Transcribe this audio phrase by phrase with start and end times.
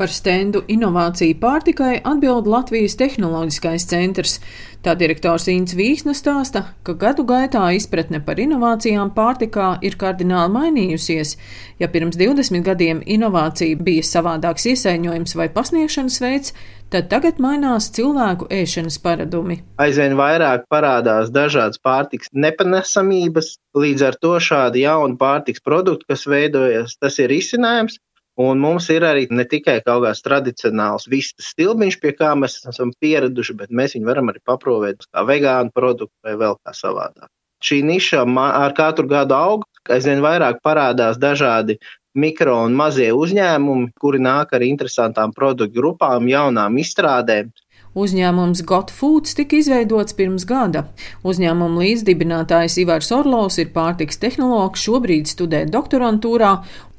[0.00, 4.38] Par stendu inovāciju pārtikai atbild Latvijas Tehnoloģiskais centrs.
[4.80, 11.34] Tā direktors Inns Vīsna stāsta, ka gadu gaitā izpratne par inovācijām pārtikā ir kardināli mainījusies.
[11.82, 16.56] Ja pirms 20 gadiem inovācija bija savādāks iesaiņojums vai pasniegšanas veids,
[16.88, 19.60] tad tagad mainās cilvēku ēšanas paradumi.
[19.84, 26.96] Aizvien vairāk parādās dažādas pārtiks nepanesamības, līdz ar to šādi jauni pārtiks produkti, kas veidojas,
[26.96, 28.00] tas ir izcinājums.
[28.38, 32.92] Un mums ir arī ne tikai kaut kāds tradicionāls vistas stilbiņš, pie kā mēs esam
[33.02, 37.28] pieraduši, bet mēs viņu varam arī paprovēt kā vegānu produktu vai vēl kā savādāk.
[37.60, 41.76] Šī niša ar katru gadu aug, aizvien vairāk parādās dažādi
[42.14, 47.50] mikro un mazie uzņēmumi, kuri nāk ar interesantām produktu grupām, jaunām izstrādēm.
[47.98, 50.84] Uzņēmums Got Foods tika izveidots pirms gada.
[51.26, 56.52] Uzņēmuma līdzdibinātājs Ivars Orlovs ir pārtiks tehnologs, šobrīd studē doktorantūrā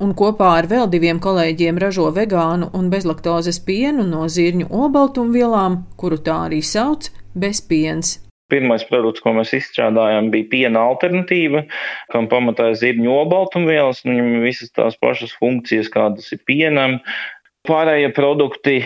[0.00, 6.22] un kopā ar vēl diviem kolēģiem ražo vegānu un bezlaktozes pienu no zirņu olbaltumvielām, kuru
[6.24, 7.10] tā arī sauc-
[7.44, 8.16] bezpiens.
[8.48, 11.66] Pirmais produkts, ko mēs izstrādājām, bija piena alternatīva,
[12.08, 14.00] kam pamatā ir zirņu olbaltumvielas.
[14.08, 16.96] Viņam visas tās pašas funkcijas, kādas ir pienam,
[17.68, 18.78] Pārējie produkti,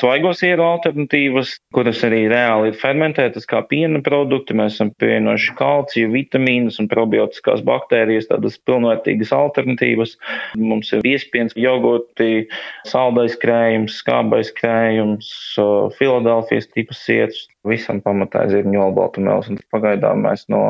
[0.00, 4.56] svaigos ieru alternatīvas, kuras arī reāli ir fermentētas kā piena produkti.
[4.58, 10.16] Mēs esam pievienojuši kalciju, vitamīnus un probiotiskās baktērijas, tādas pilnvērtīgas alternatīvas.
[10.58, 12.48] Mums ir iespiens, jogurti,
[12.90, 15.30] saldais krējums, skābais krējums,
[16.00, 17.46] Filadelfijas tipas sietas.
[17.66, 20.62] Visam pamatā ir zirņu olbaltumēls, un pagaidām mēs no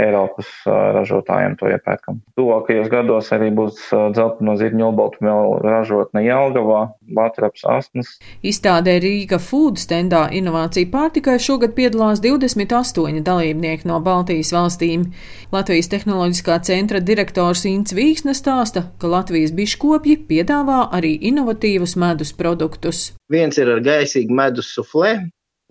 [0.00, 2.22] Eiropas ražotājiem to iepērkam.
[2.38, 3.80] Tuvākajos gados arī būs
[4.16, 6.80] dzelteno zirņu olbaltumēlu ražotne Jelgavā,
[7.16, 8.14] Latvijas astmas.
[8.46, 15.08] Izstādē Rīga Food standā inovācija pārtikai šogad piedalās 28 dalībnieki no Baltijas valstīm.
[15.52, 23.10] Latvijas Tehnoloģiskā centra direktors Ints Vīksne stāsta, ka Latvijas biškopji piedāvā arī inovatīvus medus produktus.
[23.32, 25.18] Viens ir ar gaisīgu medus suflē,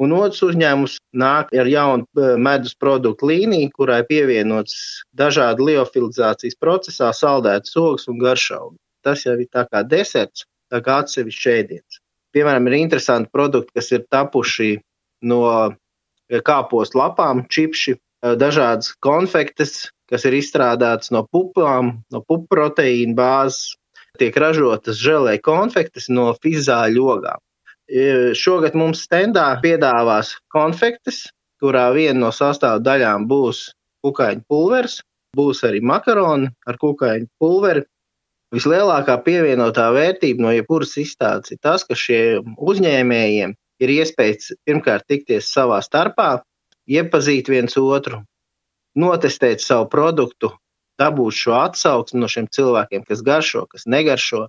[0.01, 7.11] un otrs uzņēmums nāk ar jaunu e, medus produktu līniju, kurai pievienots dažādu liofilizācijas procesā
[7.15, 8.77] saldētas ogas un garšaugi.
[9.05, 12.01] Tas jau ir tā kā deserts, tā kā atsevišķs ēdiens.
[12.35, 14.75] Piemēram, ir interesanti produkti, kas ir tapuši
[15.25, 22.47] no eh, kāpostu lapām, čipši, eh, dažādas konfektes, kas ir izstrādātas no pupām, no pupu
[22.53, 23.75] proteīna bāzes,
[24.17, 27.41] tiek ražotas žēlē konfektes no fizāļu ogām.
[27.87, 31.27] Eh, šogad mums stendā piedāvās konfektes,
[31.61, 33.69] kurā viena no sastāvdaļām būs
[34.03, 35.01] kukaiņu pulveris,
[35.37, 37.85] būs arī makaroni ar kukaiņu pulveri,
[38.55, 45.49] Vislielākā pievienotā vērtība no jebkuras izstādes ir tas, ka šiem uzņēmējiem ir iespējas pirmkārt tikties
[45.51, 46.29] savā starpā,
[46.87, 48.21] iepazīt viens otru,
[48.95, 50.53] notestēt savu produktu,
[50.95, 54.45] dabūt šo atsauksmi no šiem cilvēkiem, kas garšo, kas negaršo,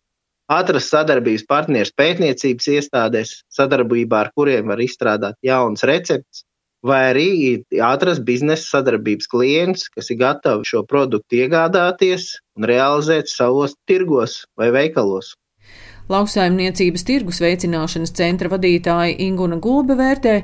[0.48, 6.44] atrast sadarbības partnerus pētniecības iestādēs, sadarbībā ar kuriem var izstrādāt jaunas receptes,
[6.84, 7.28] vai arī
[7.84, 14.70] atrast biznesa sadarbības klients, kas ir gatavi šo produktu iegādāties un realizēt savos tirgos vai
[14.74, 15.34] veikalos.
[16.08, 20.34] Lauksaimniecības tirgus veicināšanas centra vadītāja Inguna Gulbe vērtē,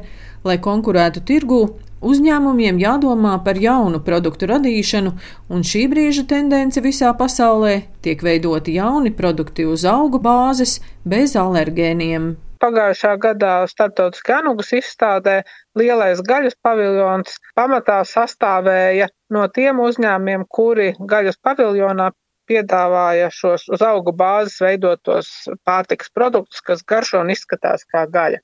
[0.44, 1.60] lai konkurētu tirgū,
[2.04, 5.14] uzņēmumiem jādomā par jaunu produktu radīšanu,
[5.48, 12.34] un šī brīža tendence visā pasaulē tiek veidoti jauni produkti uz augu bāzes bez alergēniem.
[12.64, 15.40] Pagājušā gadā starptautiskā anugas izstādē
[15.80, 22.12] lielais gaļas paviljons pamatā sastāvēja no tiem uzņēmumiem, kuri gaļas paviljonā
[22.50, 25.30] piedāvāja šos uz augu bāzes veidotos
[25.66, 28.42] pārtiks produktus, kas garšo un izskatās kā gaļa.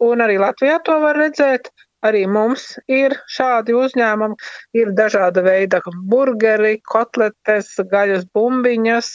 [0.00, 1.70] Un arī Latvijā to var redzēt.
[2.00, 4.36] Arī mums ir šādi uzņēmumi,
[4.80, 9.10] ir dažāda veida burgeri, kotletes, gaļas bumbiņas,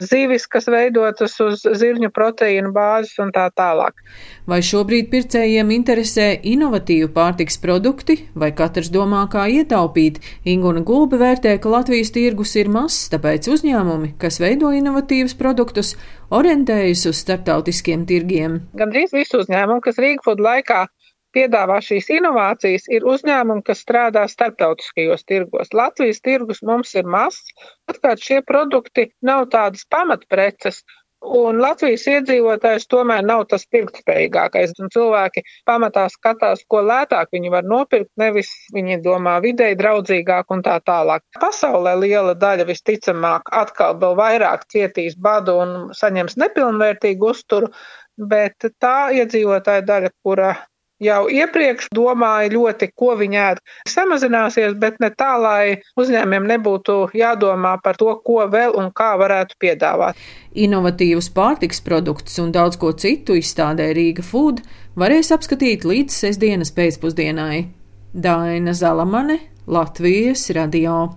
[0.00, 4.00] zivis, kas veidotas uz zirņu proteīnu bāzes un tā tālāk.
[4.48, 10.22] Vai šobrīd pircējiem interesē inovatīvi pārtiks produkti, vai katrs domā, kā ietaupīt?
[10.48, 15.92] Inguna Gulbe vērtē, ka Latvijas tirgus ir mazs, tāpēc uzņēmumi, kas veido inovatīvus produktus,
[16.32, 18.62] orientējas uz starptautiskiem tirgiem.
[18.72, 20.86] Gandrīz visu uzņēmumu, kas Rīgfood laikā
[21.34, 25.72] piedāvā šīs inovācijas, ir uzņēmumi, kas strādā starptautiskajos tirgos.
[25.76, 27.54] Latvijas tirgus mums ir mazs,
[27.90, 30.82] atkārt šie produkti nav tādas pamatpreces.
[31.22, 34.72] Un Latvijas iedzīvotājs tomēr nav tas pirktspējīgākais.
[34.82, 40.64] Un cilvēki pamatā skatās, ko lētāk viņi var nopirkt, nevis viņi domā videi draudzīgāk un
[40.66, 41.22] tā tālāk.
[41.38, 47.70] Pasaulē liela daļa visticamāk atkal vēl vairāk cietīs badu un saņems nepilnvērtīgu uzturu,
[48.18, 50.56] bet tā iedzīvotāja daļa, kura
[51.02, 53.62] jau iepriekš domāja ļoti, ko viņi ēd.
[53.88, 59.58] Samazināsies, bet ne tā, lai uzņēmiem nebūtu jādomā par to, ko vēl un kā varētu
[59.62, 60.18] piedāvāt.
[60.52, 64.62] Inovatīvus pārtiks produktus un daudz ko citu izstādē Rīga Food
[64.98, 67.64] varēs apskatīt līdz sestdienas pēcpusdienai.
[68.12, 71.16] Daina Zalamane, Latvijas radio.